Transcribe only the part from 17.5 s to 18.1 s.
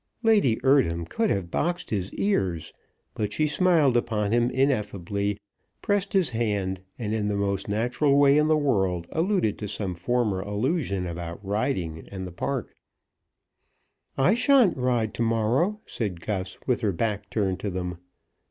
to them.